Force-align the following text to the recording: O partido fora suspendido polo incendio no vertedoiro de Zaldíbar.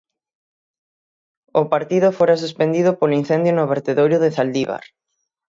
O 1.61 1.63
partido 1.73 2.07
fora 2.17 2.41
suspendido 2.43 2.91
polo 2.99 3.17
incendio 3.21 3.51
no 3.55 3.69
vertedoiro 3.73 4.17
de 4.23 4.33
Zaldíbar. 4.35 4.83